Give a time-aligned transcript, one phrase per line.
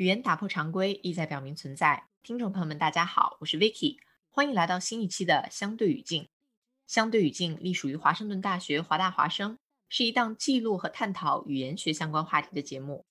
[0.00, 2.08] 语言打破常规，意在表明存在。
[2.22, 3.98] 听众朋友们，大家好，我是 Vicky，
[4.30, 6.30] 欢迎来到新一期的相对语境。
[6.86, 9.58] 相对语境隶属于华盛顿大学华大华生，
[9.90, 13.04] 是一档记录和探讨语言学相关话题的节目。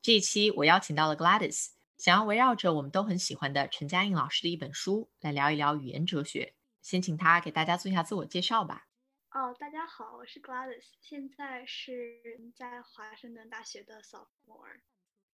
[0.00, 6.54] 这一期我邀请到了 Gladys，想要围绕着我们都很喜欢的陈嘉映老师的一本书来聊一聊语言哲学。
[6.80, 8.88] 先请他给大家做一下自我介绍吧。
[9.30, 12.20] 哦，大家好，我是 Gladys，现在是
[12.56, 14.80] 在华盛顿大学的 sophomore。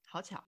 [0.05, 0.45] 好巧。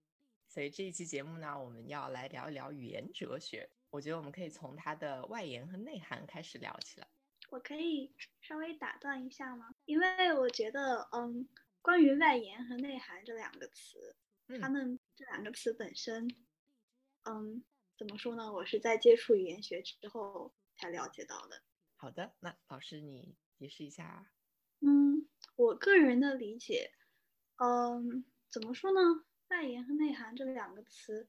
[0.51, 3.71] 所以这一期节目呢，我们要来聊一聊语言哲学。
[3.89, 7.07] 我觉得我们可以从它的外延和内涵开始聊起来。
[7.51, 9.71] 我可以稍微打断一下吗？
[9.85, 11.49] 因为我觉得，嗯，
[11.81, 14.17] 关于外延和内涵这两个词，
[14.61, 16.29] 他们这两个词本身，
[17.23, 17.63] 嗯，
[17.97, 18.53] 怎么说呢？
[18.53, 21.63] 我是在接触语言学之后才了解到的。
[21.95, 24.29] 好的，那老师你解释一下。
[24.81, 26.93] 嗯，我个人的理解，
[27.59, 29.01] 嗯，怎么说呢？
[29.51, 31.29] 外延和内涵这两个词，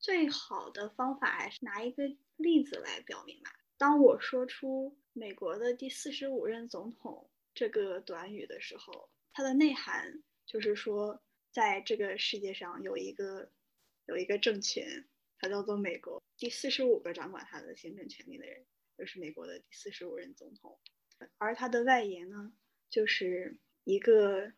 [0.00, 2.02] 最好的方法还是拿一个
[2.36, 3.50] 例子来表明吧。
[3.78, 13.52] 当我说出美国的第四十五任总统这个短语的时候，它的内涵就是说，在这个世界上有一个
[14.06, 18.66] 有一个政权，它叫做美国，第四十五个掌管它的行政权力的人，
[18.98, 20.76] 就是美国的第四十五任总统。
[21.38, 22.52] 而它的外延呢，
[22.90, 24.52] 就是一个。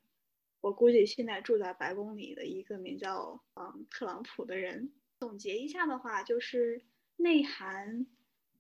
[0.63, 6.81] 我估计现在住在白宫里的一个名叫嗯特朗普的人，总结一下的话，就是
[7.17, 8.07] 内涵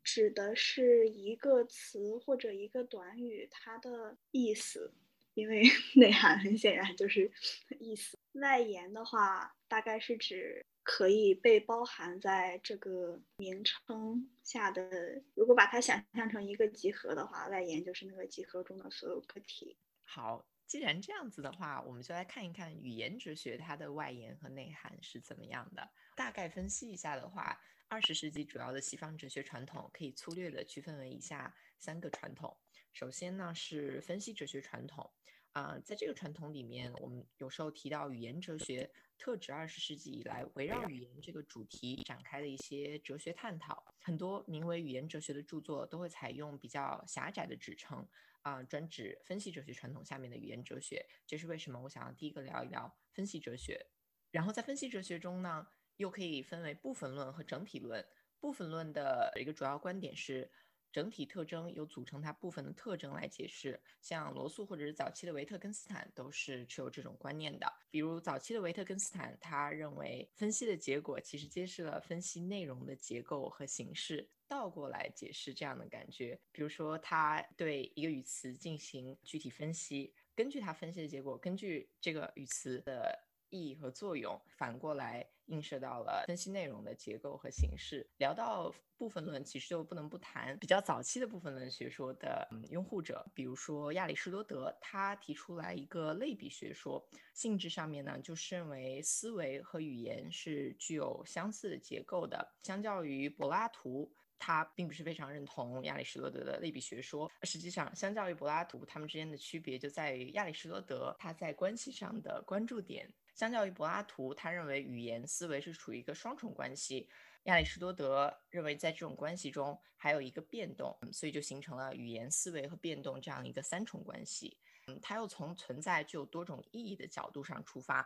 [0.03, 4.92] 指的是一个词或者一个短语它的意思，
[5.34, 5.62] 因为
[5.94, 7.31] 内涵很显然就是
[7.78, 8.19] 意思。
[8.33, 15.22] 外延的话，大概是指可以被包含在这个名称下的。
[15.34, 19.77] 如果把它想象成一个集合的话，外延就是那个集合中的所有个体。
[20.05, 20.44] 好。
[20.73, 25.87] 既然这样子的话，我们就来看一看语言哲学它的外延和内涵是怎么样的。
[26.17, 32.56] 大概分析一下的话，二十世纪主要的西方哲学传统可以粗略的区分为以下三个传统。
[32.94, 35.12] 首先呢是分析哲学传统，
[35.53, 43.84] 啊，在这个传统里面，我们有时候提到语言哲学，特指二十世纪以来围绕语言这个主题展开的一些哲学探讨。
[44.00, 48.09] 很多名为语言哲学的著作都会采用比较狭窄的指称。
[48.42, 51.80] 啊，专指分析哲学传统下面的语言哲学，这是为什么？
[51.80, 53.86] 我想要第一个聊一聊分析哲学。
[54.30, 55.66] 然后在分析哲学中呢，
[55.97, 58.06] 又可以分为部分论和整体论。
[58.38, 60.50] 部分论的一个主要观点是，
[60.92, 63.80] 整体特征由组成它部分的特征来解释。
[64.00, 67.66] 像罗素或者是早期的维特根斯坦都是持有这种观念的。
[67.91, 74.28] 比如早期的维特根斯坦，他认为分析的结果其实揭示了分析内容的结构和形式。
[74.47, 83.19] 倒过来解释这样的感觉，比如说他对一个语词进行具体分析，根据他分析的结果，根据这个语词的
[83.52, 88.04] 意义和作用，反过来映射到了分析内容的结构和形式。
[88.16, 104.10] 聊到部分论，其实就不能不谈比较早期的部分论学说的嗯拥护者，比如说亚里士多德，他提出来一个类比学说，性质上面呢，就是认为思维和语言是具有相似的结构的，相较于柏拉图。
[104.44, 107.30] 他并不是非常认同亚里士多德的类比学说。
[107.44, 113.08] 实际上，相较于柏拉图，他们之间的区别就在于亚里士多德他在关系上的关注点。
[113.34, 117.09] 相较于柏拉图，他认为语言思维是处于一个双重关系。
[117.44, 124.56] 亚里士多德认为在这种关系中还有一个变动，所以就形成了语言思维和变动这样一个三重关系。
[124.87, 127.98] 嗯，他又从存在具有多种意义的角度上出发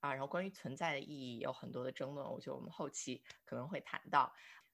[0.00, 0.12] 啊。
[0.12, 4.32] 然后关于存在的意义有很多的争论，我觉得我们后期可能会谈到。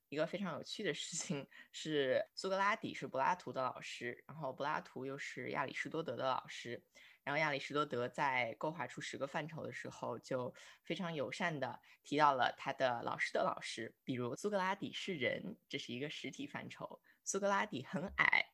[0.08, 6.80] 一个非常有趣的事情是，苏格拉底是柏拉图的老师，然后柏拉图又是亚里士多德的老师。
[7.26, 10.54] 然后亚里士多德在构画出十个范畴的时候，就
[10.84, 18.46] 非常友善的提到了他的老师的老师，比如苏格拉底是人，这是一个实体范畴；苏格拉底很矮，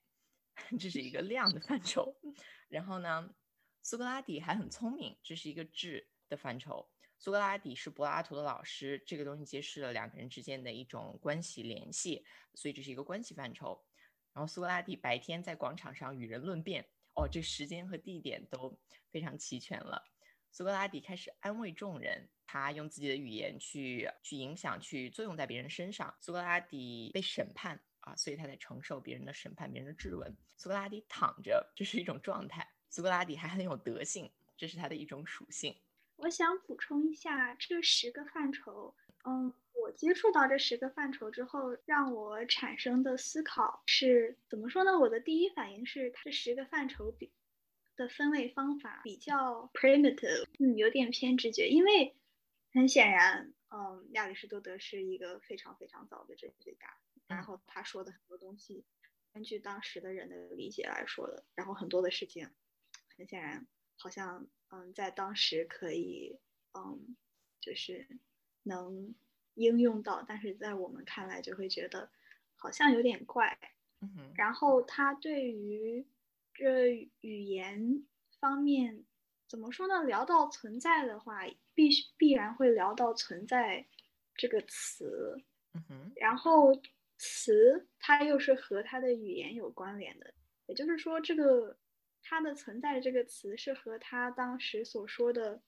[0.80, 2.16] 这是一个量的范畴。
[2.70, 3.34] 然后呢，
[3.82, 6.88] 苏格拉底还很聪明，这是一个质的范畴。
[7.18, 13.84] 苏格拉底是柏拉图的老师，这个东西揭示了两个人之间的一种关系联系，所以这是一个关系范畴。
[14.32, 18.78] 然后苏格拉底白天在广场上与人论辩，哦，这时间和地点都
[19.10, 20.02] 非常齐全了。
[20.50, 26.14] 苏格拉底开始安慰众人，他用自己的语言去去影响、去作用在别人身上。
[26.20, 30.36] 苏格拉底被审判啊，所以他在承受别人的审判、别人的质问。
[30.56, 32.68] 苏格拉底躺着，这是一种状态。
[32.90, 35.74] 苏格拉底还很有德性，这是他的一种属性。
[36.16, 38.94] 我想补充一下这十个范畴。
[39.24, 39.52] 嗯，
[39.92, 44.98] 接触到这十个范畴之后，让我产生的思考是怎么说呢？
[44.98, 47.32] 我的第一反应是，这十个范畴比
[47.96, 51.68] 的分类方法比较 primitive，嗯，有点偏直觉。
[51.68, 52.16] 因为
[52.72, 56.86] 很显然，嗯，亚里士多德是一个非常非常早的哲学家，
[57.28, 58.84] 然后他说的很多东西，
[59.32, 62.48] 根据当时的人的理解来说的，然后很多的事情，
[63.16, 63.66] 很显然
[63.96, 66.38] 好像嗯，在当时可以
[66.72, 67.16] 嗯，
[67.60, 68.06] 就是
[68.62, 69.14] 能
[69.54, 72.10] 应用到，但是在我们看来就会觉得
[72.56, 73.58] 好像有点怪。
[74.00, 76.04] 嗯然后他对于
[76.52, 78.04] 这语言
[78.40, 79.04] 方面
[79.46, 80.02] 怎么说呢？
[80.04, 83.86] 聊到存在的话，必须必然会聊到存在
[84.34, 85.36] 这个词，
[86.16, 86.72] 然后
[87.18, 90.34] 词它又是和它的语言有关联的，
[90.66, 91.78] 也就是说，这个
[92.22, 95.62] 它的存在这个词是和他当时所说的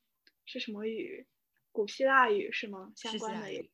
[0.44, 1.26] 是什么语？
[1.74, 2.92] 古希腊语是吗？
[2.94, 3.68] 相关的也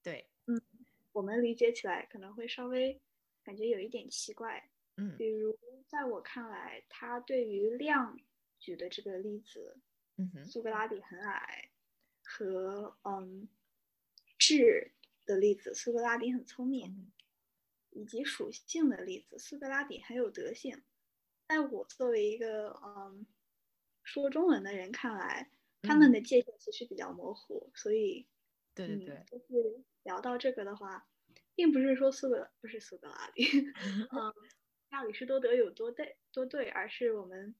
[0.00, 0.62] 对，嗯，
[1.10, 3.02] 我们理解起来可能会稍微
[3.42, 4.70] 感觉有一点奇怪。
[4.96, 5.58] 嗯比如
[5.88, 8.16] 在我看来，他对于量
[8.60, 9.76] 举的这个例子，
[10.18, 11.68] 嗯哼，苏格拉底很矮，
[12.22, 13.48] 和嗯
[14.38, 14.92] 质
[15.24, 17.12] 的例子，苏格拉底很聪明，嗯
[17.90, 20.80] 以及属性的例子，苏格拉底很有德性。
[21.48, 23.26] 在我作为一个嗯
[24.04, 25.50] 说中文的人看来，
[25.82, 28.26] 他们嗯的界限其实比较模糊，所以
[28.74, 31.06] 嗯，对对对，就是聊到这个的话，
[31.54, 33.44] 并不是说苏格不是苏格拉底，
[34.12, 34.32] 嗯，
[34.90, 37.54] 亚里士多德有多对多对，而是我们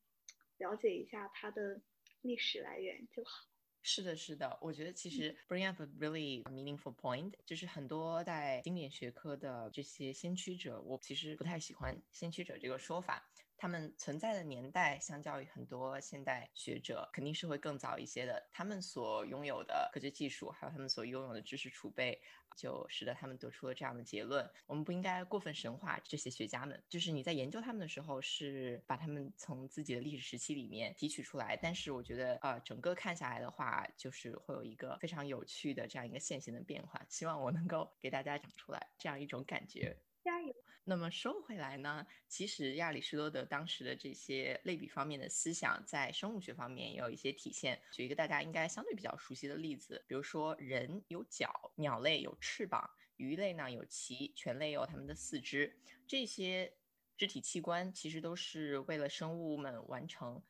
[0.58, 1.80] 了解一下他的
[2.20, 3.46] 历史来源就好。
[3.82, 13.30] 是的，是的，我觉得其实 bring up a really meaningful point，就是很多在经典学科的这些先驱者，我其实不太喜欢先驱者这个说法。
[13.58, 18.48] 他们存在的年代，相较于很多现代学者，肯定是会更早一些的。
[18.52, 22.20] 他们所拥有的科学技术，还有他们所拥有的知识储备，
[22.54, 24.48] 就使得他们得出了这样的结论。
[24.66, 31.56] 我们不应该过分神化这些学家们，就是你在研究他们的时候，是把他们从自己的历史时期里面提取出来。
[31.56, 37.00] 但是我觉得，呃，整个看下来的话，就是会有一个非常有趣的这样一个线性的变化。
[37.08, 39.96] 希望我能够给大家讲出来这样一种感觉。
[40.22, 40.52] 加油！
[40.88, 47.82] 那么说回来呢，其实亚里士多德当时的这些类比方面的思想，在生物学方面也有一些体现。
[47.90, 56.72] 举一个大家应该相对比较熟悉的例子，比如说人有脚，鸟类有翅膀，鱼类呢有鳍，犬类有它们的四肢，这些
[57.16, 60.40] 肢体器官其实都是为了生物们完成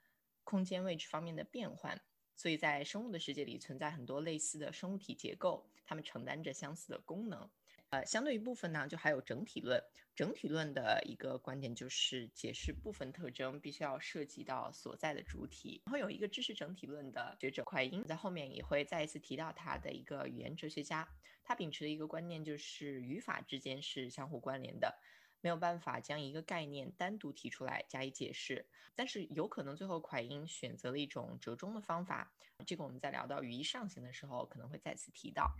[0.45, 1.99] 空间位置方面的变换。
[2.35, 7.49] 所以在生物的世界里存在很多类似的生物体结构，它们承担着相似的功能。
[7.91, 9.81] 呃，相对一部分呢，就还有整体论。
[10.15, 15.83] 整体论的一个观点就是解释部分特征必须要涉及到所在的主体。
[15.87, 21.09] 然后有一个知识整体论的学者快英，在后面也会再一次提到他的一个语言哲学家。
[21.45, 24.99] 他秉持的一个观念就是语法之间是相互关联的，
[25.41, 28.67] 没有办法将一个概念单独提出来加以解释。
[28.97, 32.33] 但是有可能最后蒯因选择了一种折中的方法，
[32.67, 35.55] 这个我们在聊到语义上行的时候可能会再次提到。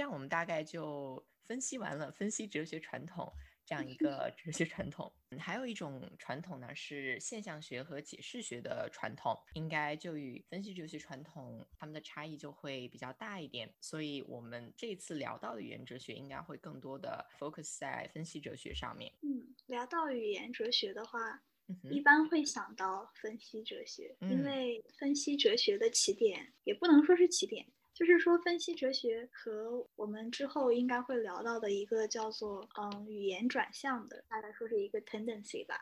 [0.00, 3.30] 这样我们大概就分析完了分析哲学传统
[3.66, 5.12] 这样一个 哲学传统。
[5.30, 13.70] 嗯还有一种传统呢是现象学和解释学的传统，应该就与分析哲学传统它们的差异就会比较大一点。
[13.78, 19.12] 所以我们这次聊到的语言哲学应该会更多的 focus 在分析哲学上面。
[19.20, 21.42] 嗯，聊到语言哲学的话，
[21.90, 27.64] 一般会想到分析哲学，嗯因为分析哲学的起点也不能说是起点，
[28.00, 35.78] 就是说分析哲学和我们之后应该会聊到的一个叫做嗯语言转向的，大概说是一个 tendency 吧，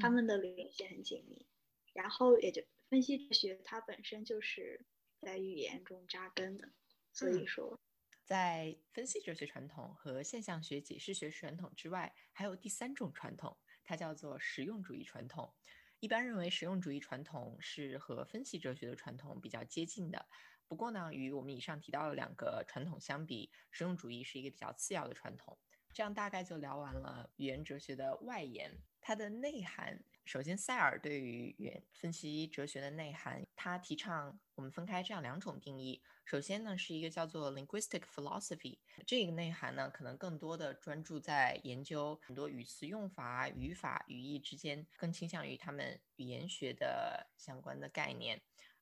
[0.00, 1.46] 他嗯们的联系很紧密。
[1.92, 4.84] 然后也就分析哲学它本身就是
[5.20, 6.68] 在语言中扎根的，
[7.12, 7.80] 所以嗯说
[8.24, 15.54] 在分析哲学传统和现象学解释学传统之外，还有第三种传统，它叫做实用主义传统。
[16.00, 20.26] 一般认为，实用主义传统是和分析哲学的传统比较接近的。
[20.70, 25.58] 不过呢，与我们以上提到的两个传统相比，实用主义是一个比较次要的传统。
[25.92, 30.04] 这样大概就聊完了语言哲学的外延，它的内涵。
[30.24, 36.00] 首先，塞尔对于语言分析哲学的内涵，他提倡我们分开这样两种定义。
[36.24, 48.40] 首先呢，是一个叫做 linguistic philosophy，这个内涵呢，可能更多的专注在研究很多语词用法、语法、语义之间，更倾向于他们语言学的相关的概念。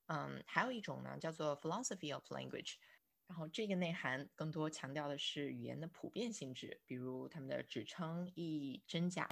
[0.09, 2.75] 嗯，还有一种呢，叫做 philosophy of language。
[3.27, 9.29] 然后这个内涵更多强调的是语言的普遍性质，比如他们的指称、意义、真假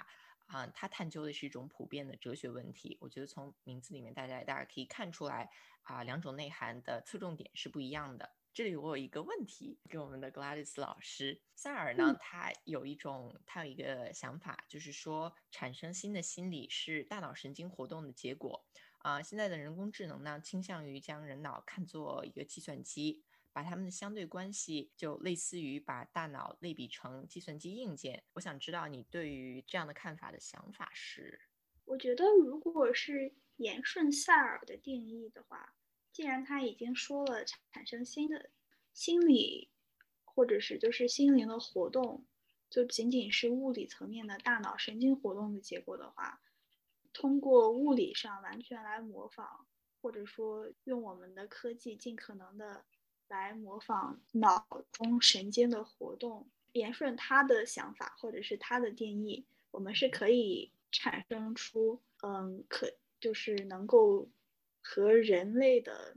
[0.49, 2.99] 啊、它探究的是一种普遍的哲学问题。
[3.01, 5.51] 我觉得从名字里面大家大家可以看出来
[5.83, 8.37] 啊、两种内涵的侧重点是不一样的。
[8.53, 18.67] 这里我有一个问题给我们的 Gladys 老师，塞尔呢，嗯他有一种他有一个想法，就是说产生新的心理是大脑神经活动的结果。
[19.07, 23.23] 啊、现在的人工智能呢，倾向于将人脑看作一个计算机，
[23.53, 28.25] 把它们的相对关系就类似于把大脑类比成计算机硬件。
[28.33, 31.43] 我想知道你对于这样的看法的想法是？
[31.85, 35.77] 我觉得如果是延顺塞尔的定义的话，
[36.11, 38.51] 既然他已经说了产生新的
[38.93, 39.71] 心理
[40.25, 42.27] 或者是就是心灵的活动，
[42.69, 46.41] 就仅仅是物理层面的大脑神经活动的结果的话，
[47.17, 49.67] 通过物理上完全来模仿，
[50.03, 52.85] 或者说用我们的科技尽可能的。
[53.29, 64.31] 来模仿脑中神经的活动，延顺他的想法或者是他的定义，我们是可以产生出，嗯，可就是能够
[64.81, 66.17] 和人类的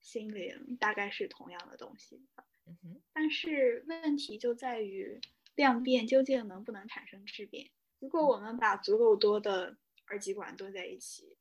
[0.00, 2.24] 心灵大概是同样的东西。
[2.64, 3.02] 嗯哼。
[3.12, 5.20] 但是问题就在于
[5.56, 7.68] 量变究竟能不能产生质变？
[7.98, 9.76] 如果我们把足够多的
[10.06, 11.36] 二极管堆在一起，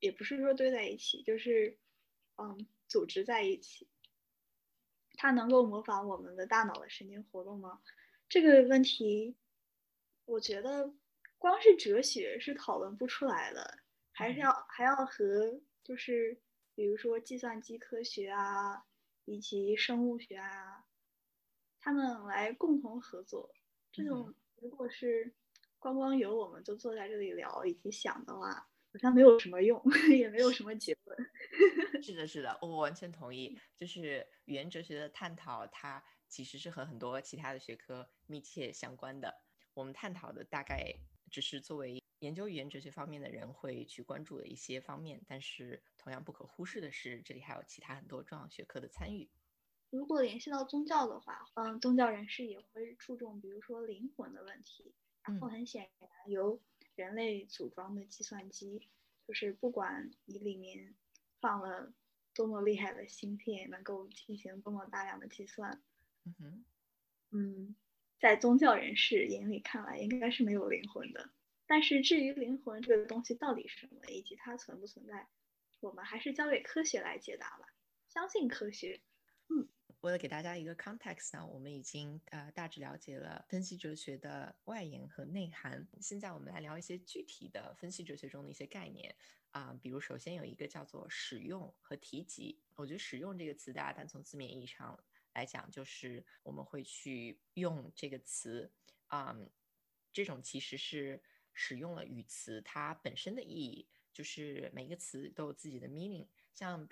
[0.00, 1.78] 也不是说堆在一起，就是
[2.36, 3.88] 嗯，组织在一起。
[5.16, 7.80] 它能够模仿我们的大脑的神经活动吗？
[8.28, 9.36] 这个问题，
[10.24, 10.92] 我觉得
[11.38, 13.78] 光是哲学是讨论不出来的，
[14.10, 16.40] 还是要还要和就是
[16.74, 18.84] 比如说计算机科学啊，
[19.24, 20.84] 以及生物学啊，
[21.78, 23.54] 他们来共同合作。
[23.92, 25.32] 这种如果是
[25.84, 28.66] 光光有我们就坐在这里聊以及想的话。
[28.90, 29.82] 好像没有什么用，
[30.16, 31.18] 也没有什么结论。
[32.00, 33.58] 是的，是的，我完全同意。
[33.76, 39.42] 就是语言哲学的探讨，它其实是和很多其他的学科密切相关的。
[39.74, 40.94] 我们探讨的大概
[41.28, 49.28] 只是作为研究语言哲学方面的人会去关注的一些方面，但是同样不可忽视的是，这里还有其他很多重要学科的参与。
[49.90, 54.94] 如果联系到宗教的话，嗯，宗教人士也会注重，比如说灵魂的问题。
[55.24, 56.60] 然后很显然由。
[56.96, 58.88] 人类组装的计算机，
[59.26, 60.94] 就是不管你里面
[61.40, 61.92] 放了
[62.32, 65.82] 多么厉害的芯片，能够进行多么大量的计算，
[66.24, 66.64] 嗯哼，
[67.32, 67.76] 嗯，
[68.20, 71.30] 在宗教人士眼里看来，应该是没有灵魂的。
[71.66, 75.26] 但是至于灵魂这个东西到底是什么，以及它存不存在，
[75.80, 77.66] 我们还是交给科学来解答吧。
[78.08, 79.00] 相信科学，
[79.48, 79.68] 嗯。
[80.04, 85.88] 为了给大家一个 context 呢，我们已经呃大致了解了分析哲学的外延和内涵。
[85.98, 89.16] 现在我们来聊一些具体的分析哲学中的一些概念
[89.52, 92.60] 啊，比如首先有一个叫做使用和提及。
[92.74, 98.70] 我觉得使用这个词，大家单从字面意义上来讲，就是我们会去用这个词
[99.06, 99.34] 啊，
[100.12, 101.22] 这种其实是
[101.54, 106.28] 使用了语词它本身的意义，就是每一个词都有自己的 meaning。
[106.52, 106.86] 像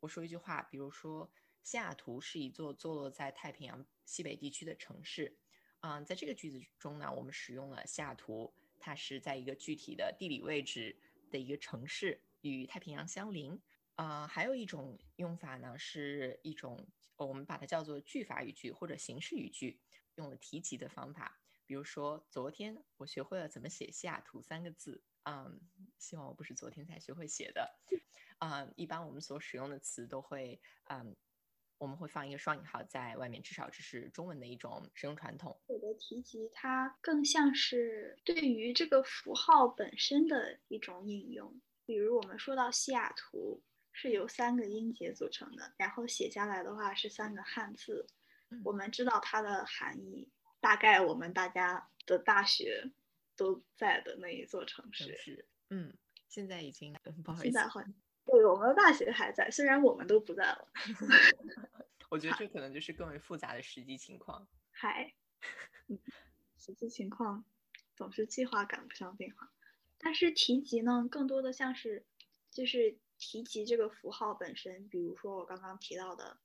[0.00, 1.32] 我说一句话，比如说。
[1.68, 5.36] 西雅图是一座坐落在太平洋西北地区的城市。
[5.80, 10.98] 嗯，在这个句子中呢，我们使用了西雅图，它是在一个具体的地理位置
[11.30, 13.60] 的一个城市，与太平洋相邻。
[13.96, 19.78] 啊，还有一种用法呢，是一种我们把它叫做句法语句或者形式语句，
[20.14, 21.38] 用了提及的方法。
[21.66, 25.04] 比如说，昨天我学会了怎么写西雅图三个字。
[25.24, 25.60] 嗯，
[25.98, 27.78] 希望我不是昨天才学会写的。
[28.38, 31.14] 嗯，一般我们所使用的词都会嗯。
[31.78, 35.58] 我们会放一个双引号在外面，至少这是中文的一种使用传统。
[35.66, 41.60] 我的提及它更像是对于这个符号本身的一种应用。
[41.86, 48.06] 比如我们说到西雅图是由三个音节组成的，然后写下来的话是三个汉字。
[48.64, 50.28] 我们知道它的含义，
[50.60, 52.90] 大概我们大家的大学
[53.36, 55.46] 都在的那一座城市。
[55.70, 55.94] 嗯，
[56.28, 57.44] 现在已经不好意思。
[57.44, 57.80] 现在好。
[58.30, 60.68] 对，我们的大学还在，虽然我们都不在了。
[62.10, 64.46] 我觉得这可能就是更为复杂的实际情况。
[64.70, 65.14] 嗨，
[66.58, 67.42] 实际情况
[67.96, 69.50] 总是计划赶不上变化。
[69.96, 72.04] 但是提及呢，更多的像是
[72.50, 76.38] 就是提及这个符号本身，比如说我刚刚提到的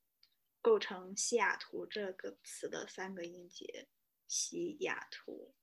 [0.62, 3.90] 构成西雅图这个词的三个音节
[4.28, 5.54] 西雅图，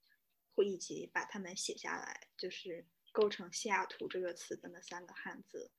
[0.55, 5.71] 或以及把它们写下来，就是构成西雅图这个词的那三个汉字。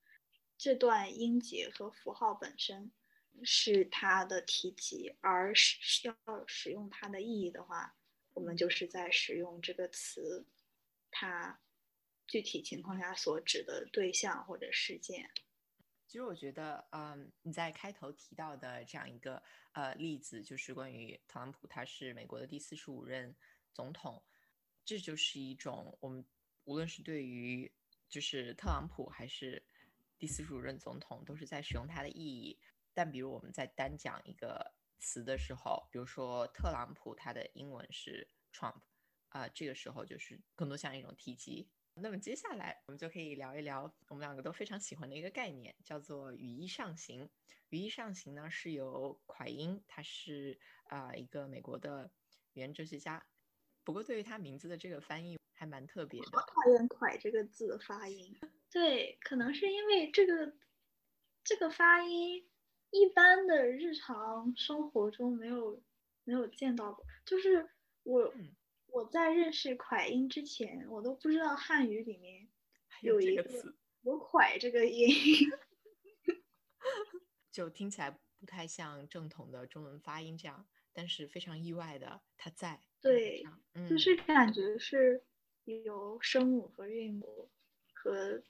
[0.61, 2.91] 这段音节和符号本身
[3.43, 6.15] 是它的提及，而是要
[6.45, 7.97] 使用它的意义的话，
[8.35, 10.45] 我们就是在使用这个词，
[11.09, 11.59] 它
[12.27, 15.31] 具体情况下所指的对象或者事件。
[16.05, 19.41] 其实我觉得，嗯，你在开头提到的这样一个
[19.71, 23.35] 呃例子，就是关于特朗普，他是美国的第四十五任
[23.73, 24.23] 总统，
[24.85, 26.23] 这就是一种我们
[26.65, 27.73] 无论是对于
[28.07, 29.65] 就是特朗普还是。
[30.21, 32.59] 第四十五任总统都是在使用它的意义，
[32.93, 38.75] 但比如我们在单讲一个词的时候，比如说特朗普，它的英文是 Trump，
[39.29, 47.27] 啊，这个时候就是更多像一种提及，那么接下来我们就可以聊一聊我们两个都非常喜欢的一个概念，叫做语义上行。
[47.69, 52.11] 语义上行呢是由蒯因，他是啊一个美国的
[52.53, 53.25] 语言哲学家。
[53.83, 56.27] 不过对于他名字的这个翻译还蛮特别的。
[56.33, 58.39] 我讨厌“蒯”这个字发音。
[58.71, 60.53] 对，可能是因为这个
[61.43, 62.47] 这个发音
[62.89, 65.81] 一般的日常生活中没有
[66.23, 67.05] 没有见到过。
[67.25, 67.69] 就是
[68.03, 68.33] 我
[68.87, 72.47] 我在认识蒯音之前，我都不知道汉语里面
[73.01, 75.09] 有一个词有“蒯”这个音。
[77.51, 83.43] 就听起来不太像正统的中文发音这样，但是非常意外的，它在对，
[83.89, 85.21] 就是感觉是
[85.65, 87.49] 有声母和韵母
[87.93, 88.41] 和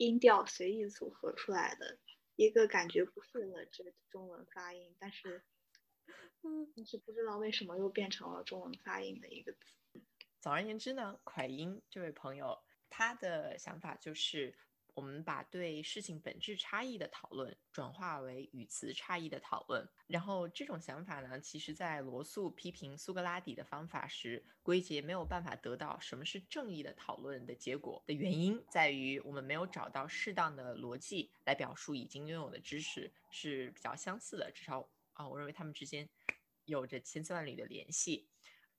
[0.00, 1.98] 音调随意组合出来的
[2.34, 5.42] 一个感觉不顺的这中文发音，但是
[6.40, 9.58] 嗯，但是不知道为什么又变成了中文发音的一个词。
[10.40, 14.56] 总而言之呢，蒯因这位朋友他的想法就是。
[15.00, 36.06] 我们把对事情本质差异的讨论转化为语词差异的讨论，然后这种想法呢，其实在罗素批评苏格拉底的方法时，归结没有办法得到什么是正义的讨论的结果的原因，在于我们没有找到适当的逻辑来表述已经拥有的知识是比较相似的，至少啊，我认为他们之间
[36.66, 38.28] 有着千丝万缕的联系。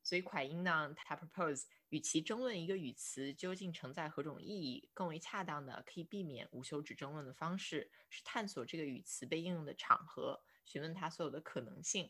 [0.04, 1.64] 所以蒯因呢，他 propose。
[1.92, 12.10] 与其争论一个语词究竟承载何种意义，更为恰当的、可以避免无休止争论的方式是探索这个语词被应用的场合，询问它所有的可能性。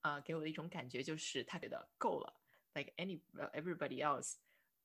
[0.00, 2.34] 啊，给我的一种感觉就是他觉得够了
[2.74, 3.20] ，like any
[3.52, 4.34] everybody else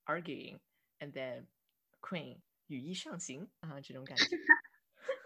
[0.06, 0.60] arguing
[1.00, 1.48] and then
[2.00, 4.26] Queen 语义上行啊，这种感觉。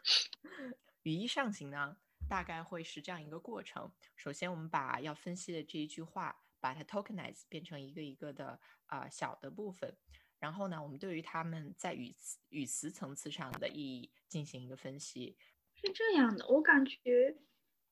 [1.04, 1.98] 语义上行呢，
[2.30, 3.92] 大概会是这样一个过程。
[4.16, 6.41] 首先，我们把要分析的这一句话。
[6.62, 9.98] 把它 tokenize 变成一个一个的啊小的部分，
[10.40, 15.36] 然后呢，我们对于它们在语词语词层次上的意义进行一个分析。
[15.74, 17.36] 是这样的，我感觉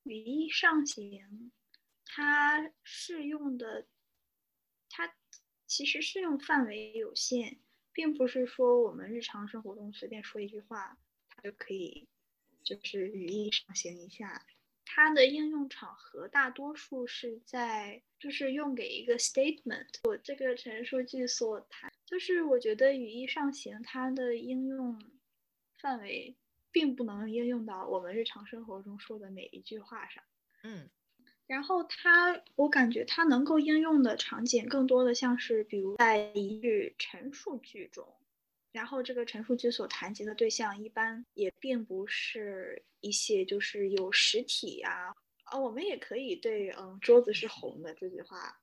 [0.04, 1.52] 语义上行，
[2.06, 3.88] 它适用的，
[4.88, 5.16] 它
[5.66, 7.58] 其实适用范围有限，
[7.92, 12.08] 并不是说我们日常生活中随便说一句话，它就可以
[12.64, 14.46] 就是语义上行一下。
[14.92, 25.00] 它的应用场合大多数是在，就是用给一个 statement，我这个陈述句所谈，就是我觉得语义上行，它的应用
[25.78, 26.36] 范围
[26.72, 30.24] 并不能应用到我们日常生活中说的每一句话上。
[30.64, 30.90] 嗯，
[31.46, 38.08] 然后它，我感觉它能够应用的场景更多的像是，比如在一句陈述句中。
[38.72, 48.62] 然后这个陈述句所谈及的对象一般也并不是一些就是有实体啊，啊，我们也可以对嗯桌子是红的这句话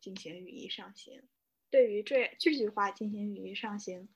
[0.00, 1.22] 进行语义上行，
[1.70, 4.08] 对于这这句话进行语义上行，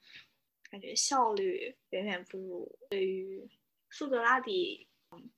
[0.71, 3.51] 感觉效率远远不如对于
[3.91, 4.89] 苏格拉底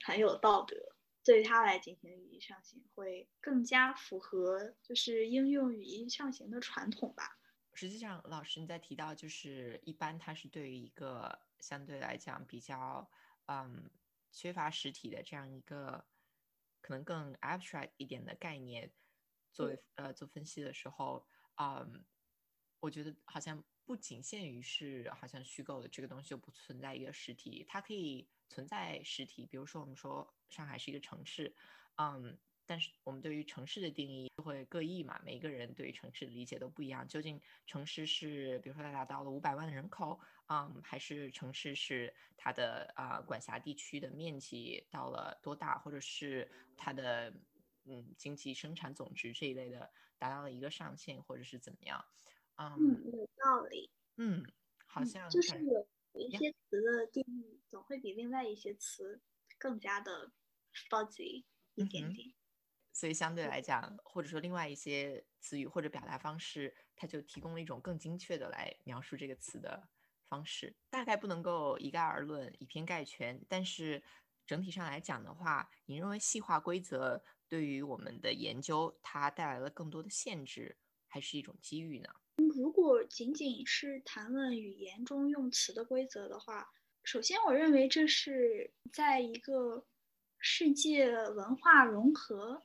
[0.05, 0.77] 很有道德，
[1.25, 7.39] 对他来进行语义上行会更加符合就是应用语义上行的传统吧。
[7.75, 13.11] 实际上，老师你在提到，就是一般它是对于一个相对来讲比较
[13.47, 13.91] 嗯
[14.31, 16.07] 缺乏实体的这样一个
[16.81, 18.93] 可能更 abstract 一点的概念，
[19.53, 22.05] 作为呃做分析的时候，嗯，
[22.79, 31.55] 我觉得好像不仅限于是好像虚构的这个东西就不存在一个实体，它可以存在实体，比如说我们说上海是一个城市，
[31.97, 32.39] 嗯。
[32.67, 37.07] 但是我们对于城市的定义会各异嘛，每一个人对于城市的理解都不一样。
[37.07, 47.33] 究竟城市是，比如说它达到了五百万的人口，嗯，还是城市是它的啊管辖地区的面积到了多大，或者是它的
[47.85, 52.05] 嗯经济生产总值这一类的达到了一个上限，或者是怎么样？
[52.57, 52.79] 嗯，
[53.13, 53.91] 有道理。
[54.17, 54.45] 嗯，
[54.87, 59.21] 好像就是有一些词的定义总会比另外一些词
[59.59, 60.33] 更加的
[60.89, 62.33] fuzzy 一点点。
[62.95, 69.89] 所以相对来讲，或者说另外一些词语或者表达方式，它就提供了一种更精确的来描述这个词的
[70.29, 70.73] 方式。
[70.91, 73.45] 大概不能够一概而论，以偏概全。
[73.49, 74.01] 但是
[74.47, 80.77] 整体上来讲的话，你认为细化规则对于我们的研究，它带来了更多的限制，
[81.09, 82.09] 还是一种机遇呢？
[82.55, 86.71] 如果仅仅是谈论语言中用词的规则的话，
[87.03, 89.85] 首先我认为这是在一个
[90.39, 92.63] 世界文化融合。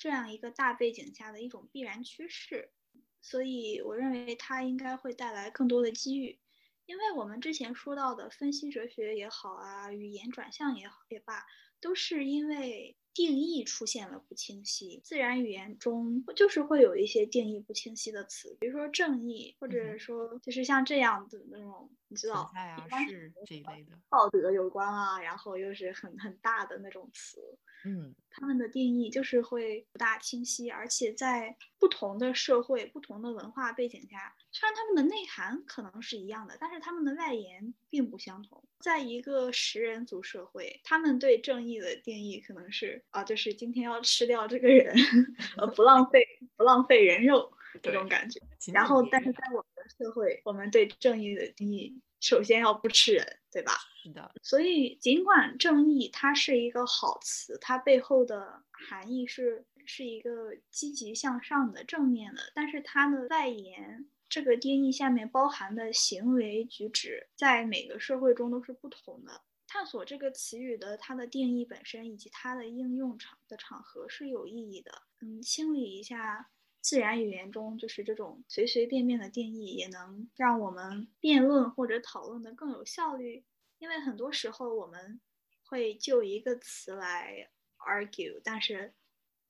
[0.00, 2.72] 这样一个大背景下的一种必然趋势，
[3.20, 6.40] 所以我认为它应该会带来更多的机遇，
[6.86, 11.44] 因为我们之前说到的分析哲学也好啊，语言转向也好也罢，
[11.80, 12.96] 都是因为。
[13.12, 22.48] 定义出现了不清晰，自然语言中就是会有一些定义不清晰的词，比如说正义，或者说就是像这样的那种，你知道，
[23.08, 27.58] 是这一类的道德有关啊，然后又是很很大的那种词。
[27.84, 38.62] 嗯，他们的定义就是会不大清晰，而且在不同的社会、不同的文化背景下，虽然他们的内涵可能是一样的，但是他们的外延并不相同。
[38.80, 44.94] 在一个食人族社会，他们对正义的定义可能是啊，就是今天要吃掉这个人，
[45.56, 48.40] 呃，不浪费不浪费人肉这种感觉。
[48.72, 52.00] 然后，但是在我们的社会，我们对正义的定义。
[52.20, 53.72] 首先要不吃人，对吧？
[54.02, 54.30] 是的。
[54.42, 69.42] 所以，尽管正义它是一个好词，它背后的含义是是一个积极向上的、正面的，但是它的外延这个定义下面包含的行为举止，在每个社会中都是不同的。
[69.66, 74.90] 探索这个词语的它的定义本身以及它的应用场的场合是有意义的。
[75.20, 76.50] 嗯，清理一下。
[76.80, 83.44] 自然语言中就是这种随随便便的定义，也能让我们辩论或者讨论的更有效率。
[83.78, 85.20] 因为很多时候我们
[85.62, 88.94] 会就一个词来 argue，但是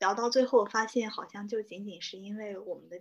[0.00, 3.00] 聊到最后发现，好像就仅仅是因为我们的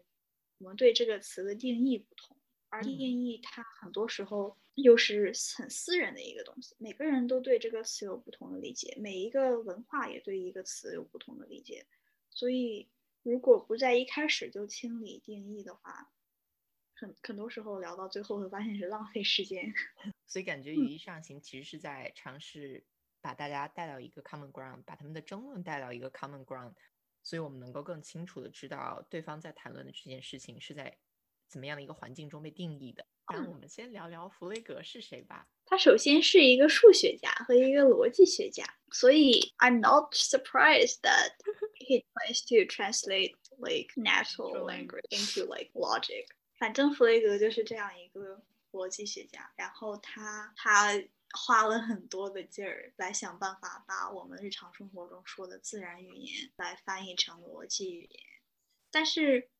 [0.59, 2.37] 我们对这个词的定义不同，
[2.69, 6.75] 而定义它很多时候又是很私人的一个东西。
[6.77, 11.87] 每个人都对这个词有不同的理解，每一个文化也对一个词有不同的理解，
[12.29, 12.87] 所以。
[13.23, 16.11] 如果不在一开始就清理定义的话，
[16.95, 19.73] 很很多时候聊到最后会发现是浪费时间。
[20.27, 22.85] 所以感觉语义上行其实是在尝试
[23.21, 26.73] 把大家带到一个 common ground，把他们的争论带到一个 common ground，
[27.23, 30.97] 所以我们能够更清楚的知道对方在谈论的这件事情是在
[31.47, 33.05] 怎么样的一个环境中被定义的。
[33.31, 35.47] 那我们先聊聊弗雷格是谁吧。
[35.69, 41.33] 他首先是一个数学家和一个逻辑学家，所以 I'm not surprised that
[41.77, 46.25] he tries to translate like natural language into like logic。
[46.57, 50.99] 反正弗雷格就是这样一个逻辑学家，然后他他
[51.33, 58.23] 花了很多的劲儿来想办法把我们日常生活中说的自然语言来翻译成逻辑语言，
[58.89, 59.51] 但是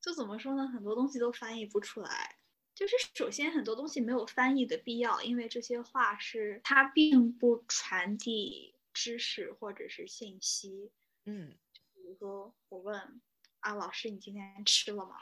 [0.00, 0.66] 就怎么说呢？
[0.68, 2.39] 很多东西都翻译不出来。
[2.80, 10.90] 就是首先很多东西没有翻译的必要，因为这些话是它并不传递知识或者是信息。
[11.26, 11.58] 嗯，
[11.92, 13.20] 比如说我问
[13.58, 15.14] 啊老师你今天吃了吗？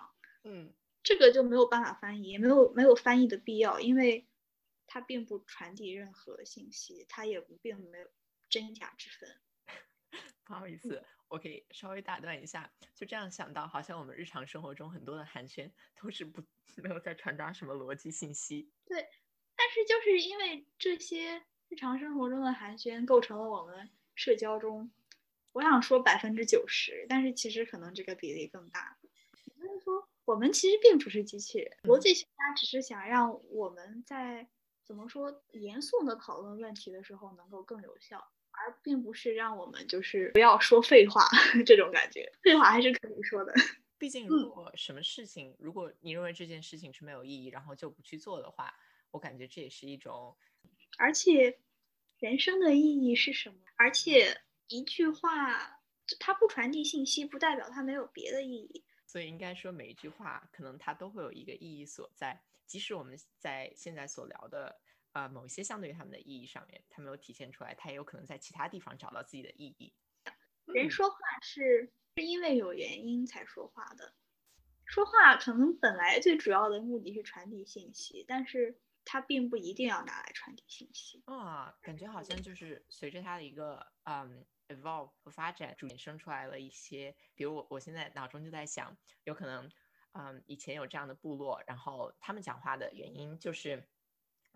[0.45, 4.29] 嗯，这个就没有办法翻译，也没有没有翻译的必要，因为
[4.87, 8.09] 它并不传递任何信息，它也并没有
[8.49, 9.29] 真假之分。
[10.47, 11.05] 不好意思。
[11.29, 16.43] 我可以稍微打断一下，就这样想到，好像我们日常生活中很多的寒暄都是不
[16.77, 18.71] 没有在传达什么逻辑信息。
[18.87, 19.07] 对，
[19.55, 24.91] 但是就是因为这些日常生活中的寒暄构成了我们社交中，
[25.53, 28.97] 我想说百分之九十，但是其实可能这个比例更大。
[29.57, 34.49] 就是说，我们其实并不是机器人，逻辑学家只是想让我们在
[34.85, 38.31] 怎么说严肃的讨论问题的时候能够更有效。
[38.61, 41.23] 而并不是让我们就是不要说废话
[41.65, 43.53] 这种感觉，废话还是可以说的。
[43.99, 48.73] 毕竟，如果什么事情，如果你认为这件事情是没有意义，然后就不去做的话，
[49.11, 50.37] 我感觉这也是一种。
[50.99, 51.59] 而且，
[52.19, 53.57] 人生的意义是什么？
[53.77, 55.81] 而且，一句话
[56.21, 58.85] 它不传递信息，不代表它没有别的意义。
[59.05, 64.81] 所以，应该说每一句话可能它都会有一个意义所在，即使我们在现在所聊的。
[65.19, 69.93] 呃，某一些相对于他们的意义上面，他没有体现出来，他也有可能在其他地方找到自己的意义。
[70.67, 74.15] 人说话是是因为有原因才说话的，
[74.85, 81.21] 说话可能本来最主要的目的是传递信息，但是它并不一定要拿来传递信息。
[81.27, 89.69] 啊，感觉好像就是随着它的一个嗯 evolve 和发展，衍生出来了一些，比如我我现在脑中就在想，有可能
[90.13, 93.89] 嗯以前有这样的部落，然后他们讲话的原因就是。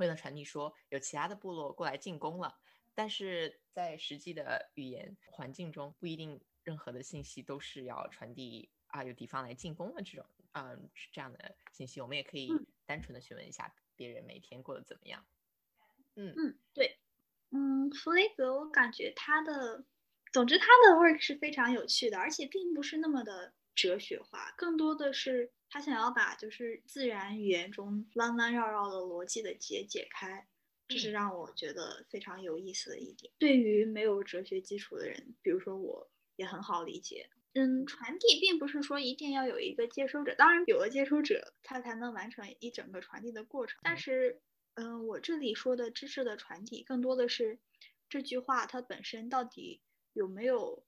[0.03, 2.59] 为了传递说有其他的部落过来进攻了，
[2.93, 12.01] 但是在实际的语言环境中，不一定任何的信息都是要传递啊有敌方来进攻的这种嗯这样的信息。
[12.01, 12.51] 我们也可以
[12.85, 15.25] 单纯的询问一下别人每天过得怎么样。
[16.17, 16.99] 嗯嗯，对，
[17.51, 19.85] 嗯，弗雷格，我感觉他的，
[20.33, 25.53] 总之他的 work 是非常有趣的，而且并不是那么的哲学化，更多的是。
[25.72, 30.46] 他想要把就是自然语言中弯弯绕绕的逻辑的结解开，
[30.87, 33.32] 这是让我觉得非常有意思的一点。
[33.38, 37.30] 对于没有哲学基础的人，比如说我，也很好理解。
[37.54, 43.80] 嗯，传递并不是说一定要有一个接收者，当然有了接收者，他才能完成一整个传递的过程。
[43.82, 44.42] 但是，
[44.74, 47.58] 嗯，我这里说的知识的传递，更多的是
[48.11, 49.80] 这句话它本身到底
[50.12, 50.85] 有没有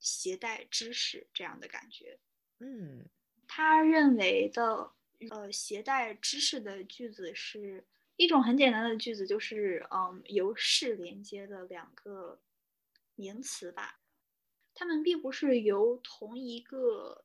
[0.00, 2.18] 携带知识这样的感觉。
[2.58, 3.08] 嗯，
[3.46, 4.90] 他认为的
[5.30, 12.40] 呃携带知识的句子是一种很简单的句子，就是嗯由是连接的两个
[13.14, 14.00] 名词吧，
[14.74, 17.24] 它们并不是由同一个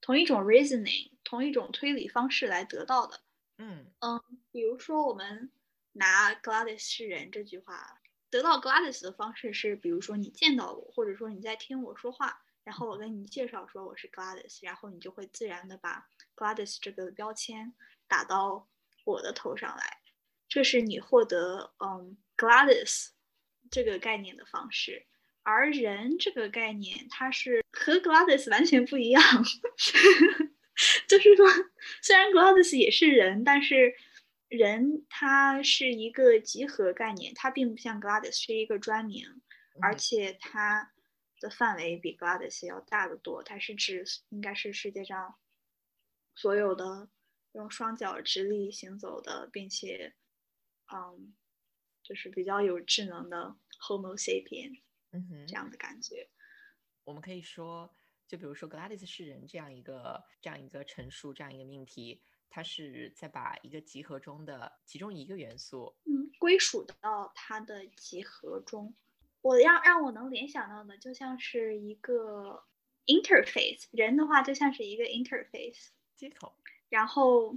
[0.00, 3.20] 同一种 reasoning 同一种推理方式来得到的。
[3.58, 4.20] 嗯嗯，
[4.52, 5.50] 比如说我们
[5.92, 17.72] 拿 Gladys 是人这句话，得到 Gladys 的方式是，比如说你见到我，或者说你在听我说话，然后我跟你介绍说我是 Gladys，然后你就会自然的把 Gladys 这个标签
[18.08, 18.68] 打到
[19.04, 19.98] 我的头上来，
[20.48, 23.10] 这是你获得嗯 Gladys
[23.70, 25.06] 这个概念的方式。
[25.44, 29.22] 而人这个概念，它是和 Gladys 完全不一样。
[31.06, 31.46] 就是说，
[32.02, 33.94] 虽然 Gladys 也是人，但是
[34.48, 39.24] 人它是一个集合概念，它并不像 Gladys 是一个专名，
[39.80, 40.90] 而且它
[41.46, 43.42] 的范围比 Gladys 要大得多。
[43.42, 45.38] 它是指应该是世界上
[46.34, 47.08] 所有的
[47.52, 50.16] 用双脚直立行走的，并且
[50.92, 51.34] 嗯，
[52.02, 54.82] 就是比较有智能的 Homo sapien，
[55.12, 56.28] 嗯哼，这样的感觉。
[57.04, 57.94] 我们可以说。
[58.28, 68.92] 就比如说 Gladys 是人这样一个这样一个陈述，这样一个命题，它是在把一个集合中的其中一个元素，嗯，归属到它的集合中。
[69.46, 72.64] 我要让我能联想到的，就像是一个
[73.06, 76.56] interface，人的话就像是一个 interface 接口。
[76.88, 77.56] 然后，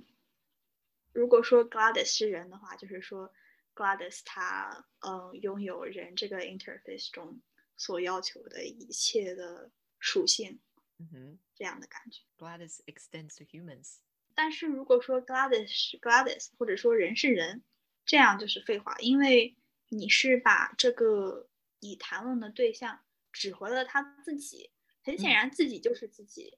[1.13, 3.33] 如果说 Gladys 是人的话，就是说
[3.75, 7.41] Gladys 它嗯拥有人这个 interface 中
[7.77, 9.71] 所要求的一切的。
[10.01, 10.61] 属性，
[10.97, 12.21] 嗯哼，这样的感觉。
[12.37, 13.97] Gladys extends to humans。
[14.33, 17.63] 但是如果说 Gladys 是 Gladys，或者说人是人，
[18.05, 19.57] 这样就是废话，因为
[19.89, 21.48] 你是把这个
[21.79, 22.99] 你谈论的对象
[23.31, 24.71] 指回了他自己，
[25.03, 26.57] 很显然自己就是自己。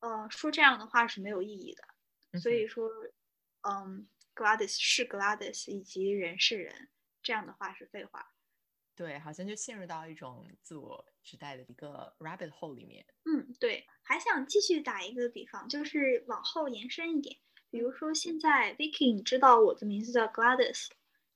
[0.00, 2.38] 呃，说这样的话是没有意义的。
[2.40, 2.90] 所以说，
[3.62, 6.90] 嗯，Gladys 是 Gladys，以及人是人，
[7.22, 8.32] 这样的话是废话。
[8.94, 13.06] 对，好像就陷入到一种自我时代的一个 rabbit hole 里面。
[13.24, 17.36] 嗯，对，还想继续打一个比方，就是往后延伸一点，
[17.70, 20.88] 比如说现在 Vicky，你知道我的名字叫 Gladys，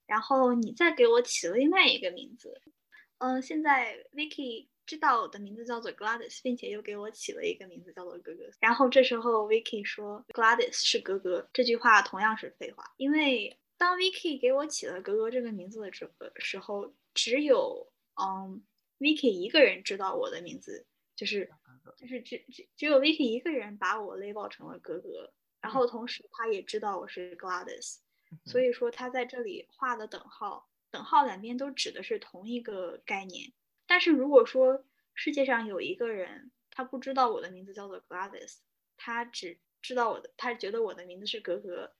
[0.06, 2.62] 然后你再给我起了另外一个名字，
[3.20, 16.92] 嗯，现在 Vicky 知道我的名字叫做 Gladys，并且又给我起了一个名字叫做哥哥，然后这时候 Vicky 说 Gladys 是哥哥，这句话同样是废话，因为当 Vicky 给我起了哥哥这个名字的时时候。
[17.12, 18.62] 只有嗯
[19.00, 21.50] ，Vicky 一个人知道我的名字，就是
[21.98, 27.96] 就是只只只有 Vicky 一个人把我 label 成了哥哥，然后同时他也知道我是 Gladys，
[28.44, 33.52] 所以说他在这里画的等号，等号两边都指的是同一个概念。
[33.86, 38.58] 但是如果说世界上有一个人，他不知道我的名字叫做 Gladys，
[38.96, 41.94] 他只知道我的，他觉得我的名字是格格。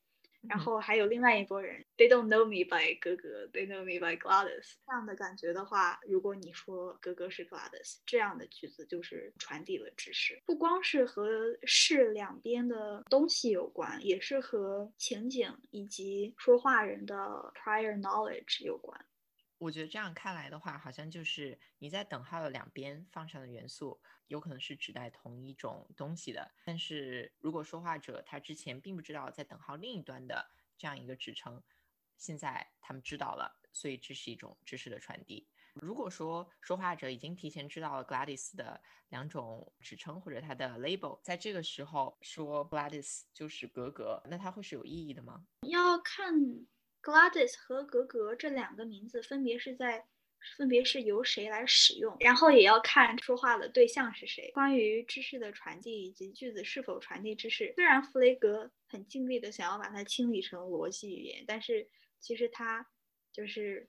[0.49, 4.77] 然后还有另外一拨人，They don't know me by 哥哥，They know me by Gladys。
[4.87, 11.29] 这样的感觉的话，如果你说哥哥是 Gladys，这样的句子就是传递了知识，不光是和
[11.65, 19.05] 是两边的东西有关，也是和情景以及说话人的 prior knowledge 有关。
[19.59, 26.51] 我觉得这样看来的话，好像就是你在等号的两边放上的元素，有可能是指代同一种东西的。
[26.65, 31.63] 但是如果说话者他之前并不知道在等号另一端的这样一个指称，
[32.21, 35.49] 现在他们知道了，所以这是一种知识的传递。
[35.75, 45.45] 如果说说话者已经提前知道了 Gladys 的两种指称或者它的 label，在这个时候说 Gladys 就是格格，那它会是有意义的吗？
[45.63, 46.35] 要看。
[47.03, 50.05] Gladys 和格格这两个名字分别是在，
[50.59, 54.51] 分别是由谁来使用，然后也要看说话的对象是谁。
[54.53, 61.89] 关于知识的传递以及句子是否传递知识，虽然弗雷格很尽力的想要把它清理成逻辑语言，但是
[62.21, 62.87] 其实它
[63.33, 63.89] 就是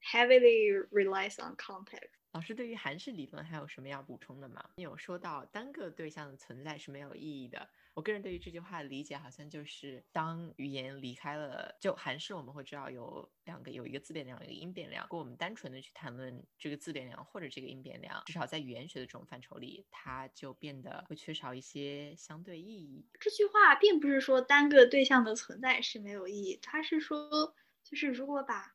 [0.00, 2.10] heavily relies on context。
[2.30, 4.70] 老师对于韩式理论还有什么要补充的吗？
[4.76, 7.68] 你有说到单个对象的存在是没有意义的。
[7.94, 15.04] 我个人对于这句话的理解，好像就是当语言离开了，就韩式我们会知道有两个，有一个自变量，一个因变量。
[15.04, 23.06] 如果我们单纯的去谈论这个自变量或者这个因变量，至少在语言学的这种范畴里，它就变得会缺少一些相对意义。
[23.20, 28.74] 这句话并不是说单个对象的存在是没有意义，它是说，就是如果把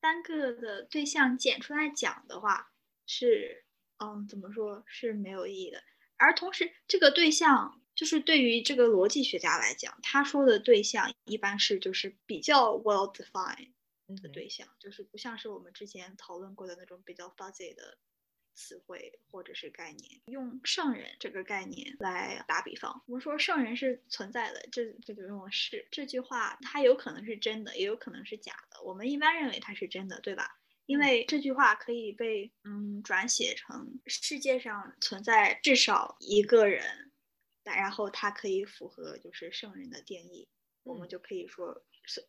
[0.00, 2.72] 单个的对象剪出来讲的话，
[3.06, 3.64] 是，
[3.98, 5.84] 嗯，怎么说是没有意义的。
[6.16, 7.80] 而同时，这个对象。
[7.96, 13.72] 就是对于这个逻辑学家来讲，他说的对象一般是就是比较 well defined，
[14.22, 17.98] 的对象，就是不像是我们之前讨论过的那种比较 fuzzy 的
[18.54, 20.20] 词汇或者是概念。
[20.26, 28.82] 用圣人这个概念来打比方，我们说圣人是存在的，这这就用了是这句话，它有可能是真的，也有可能是假的。
[28.82, 30.60] 我们一般认为它是真的，对吧？
[30.86, 37.05] 因为这句话可以被嗯转写成世界上存在至少一个人，
[37.74, 40.46] 然后他可以符合就是圣人的定义，
[40.82, 42.24] 我们就可以说是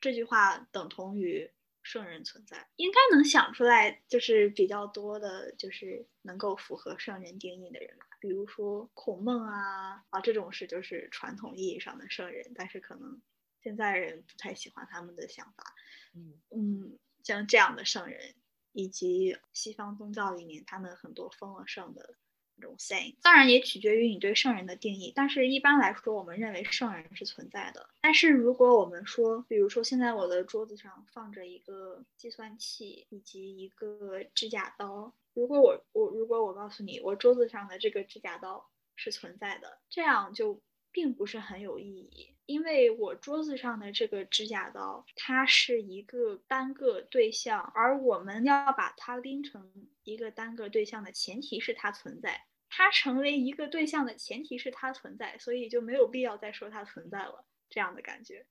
[0.00, 1.50] 这句话等同于
[1.82, 2.68] 圣人存在。
[2.76, 13.22] 应该能想出来就是比较多的，就是能够符合圣人定义的人吧，比如说孔孟啊啊这种是就是传统意义上的圣人，但是可能
[13.62, 15.74] 现在人不太喜欢他们的想法，
[16.14, 16.98] 嗯嗯。
[17.24, 18.34] 像这样的圣人，
[18.72, 22.16] 以及西方宗教里面他们很多封了圣的
[22.62, 25.12] 种 saint，当然也取决于你对圣人的定义。
[25.14, 27.90] 但是一般来说，我们认为圣人是存在的。
[28.00, 40.62] 但是如果我们说，比如说现在我的桌子上放着一个计算器以及一个指甲刀，如果我我如果我告诉你我桌子上的这个指甲刀是存在的，这样就。
[40.94, 49.72] 并不是很有意义，因为我桌子上的这个指甲刀，它是一个单个对象，而我们要把它拎成
[50.04, 58.46] 一个单个对象的前提是它存在，它成为一个对象的前提是它存在，所以就没有必要再说它存在了，这样的感觉。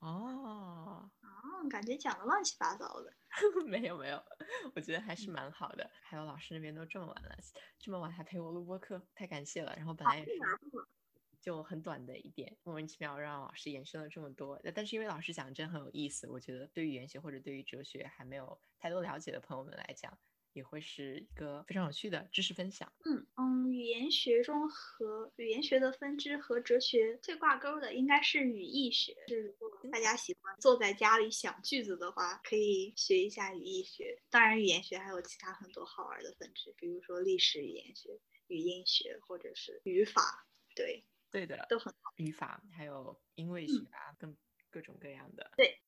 [0.00, 3.14] 哦，哦，感觉讲的乱七八糟的。
[3.64, 4.22] 没有没有，
[4.74, 5.90] 我觉得还是蛮好的。
[6.02, 7.34] 还有老师那边都这么晚了，
[7.78, 9.72] 这么晚还陪我录播课，太感谢了。
[9.74, 10.32] 然后本来也是
[11.40, 14.60] 就很短的一点，莫名其妙让老师延伸了这么多。
[14.74, 20.18] 但是因为老师讲真很有意思，我觉得对语言学或者对于哲学还没有太多了解的朋友们来讲。
[20.56, 22.90] 也会是一个非常有趣的知识分享。
[23.04, 29.14] 嗯嗯，语言学中和语言学的分支和哲学最挂钩的应该是语义学。
[29.28, 34.18] 是如果大家喜欢坐在家里想句子的话，可以学一下语义学。
[34.30, 40.48] 当然，语言学还有其他很多好玩的分支，比如说历史语言学、语音学或者是语法。
[40.74, 42.12] 对，对的，都很好。
[42.16, 44.36] 语法还有音位学啊，跟
[44.70, 45.52] 各种各样的。
[45.56, 45.80] 对。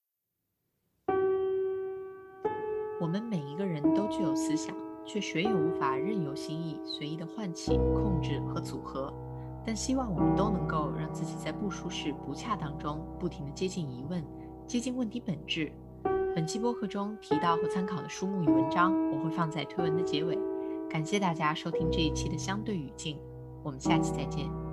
[3.00, 9.12] 我们每一个人都具有思想，却谁也无法任由心意随意的唤起、控制和组合。
[9.64, 14.24] 但希望我们都能够让自己在不舒适、不恰当中，不停地接近疑问，
[14.66, 15.70] 接近问题本质。
[16.34, 20.38] 本期播客中提到和参考的书目与文章，我会放在推文的结尾。
[20.88, 23.18] 感谢大家收听这一期的相对语境，
[23.62, 24.67] 我们下期再见。